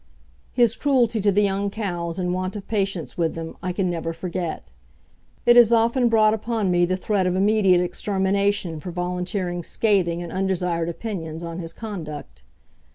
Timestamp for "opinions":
10.89-11.43